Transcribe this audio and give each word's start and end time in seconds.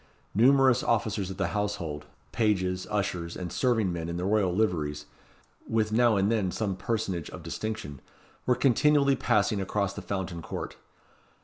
Numerous 0.33 0.81
officers 0.81 1.29
of 1.29 1.37
the 1.37 1.49
household, 1.49 2.07
pages, 2.31 2.87
ushers, 2.89 3.37
and 3.37 3.53
serving 3.53 3.93
men 3.93 4.09
in 4.09 4.17
the 4.17 4.25
royal 4.25 4.51
liveries, 4.51 5.05
with 5.69 5.91
now 5.91 6.15
and 6.17 6.31
then 6.31 6.49
some 6.49 6.75
personage 6.75 7.29
of 7.29 7.43
distinction, 7.43 8.01
were 8.47 8.55
continually 8.55 9.15
passing 9.15 9.61
across 9.61 9.93
the 9.93 10.01
Fountain 10.01 10.41
Court. 10.41 10.75